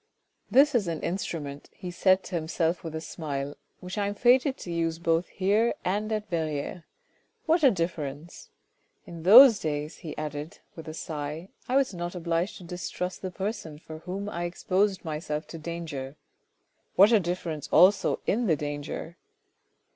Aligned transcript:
"This 0.49 0.73
is 0.73 0.87
an 0.87 0.99
instrument," 1.03 1.69
he 1.73 1.91
said 1.91 2.23
to 2.23 2.33
himself 2.33 2.83
with 2.83 2.95
a 2.95 3.01
smile," 3.01 3.53
which 3.81 3.99
I 3.99 4.07
am 4.07 4.15
fated 4.15 4.57
to 4.57 4.71
use 4.71 4.97
both 4.97 5.27
here 5.27 5.75
and 5.85 6.11
at 6.11 6.27
Verrieres. 6.27 6.81
What 7.45 7.61
a 7.61 7.69
difference! 7.69 8.49
In 9.05 9.21
those 9.21 9.59
days," 9.59 9.97
he 9.97 10.17
added 10.17 10.57
with 10.75 10.87
a 10.87 10.95
sigh," 10.95 11.49
I 11.69 11.75
was 11.75 11.93
not 11.93 12.15
obliged 12.15 12.57
to 12.57 12.63
distrust 12.63 13.21
the 13.21 13.29
person 13.29 13.77
for 13.77 13.99
whom 13.99 14.27
I 14.27 14.45
exposed 14.45 15.05
myself 15.05 15.45
to 15.49 15.59
danger. 15.59 16.15
What 16.95 17.11
a 17.11 17.19
difference 17.19 17.67
also 17.71 18.21
in 18.25 18.47
the 18.47 18.55
danger 18.55 19.17